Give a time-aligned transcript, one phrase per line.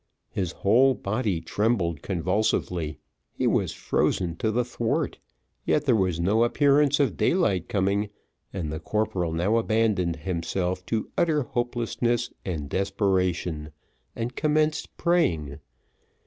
[0.31, 2.97] His whole body trembled convulsively,
[3.31, 5.19] he was frozen to the thwart,
[5.63, 8.09] yet there was no appearance of daylight coming,
[8.51, 13.73] and the corporal now abandoned himself to utter hopelessness and desperation,
[14.15, 15.59] and commenced praying.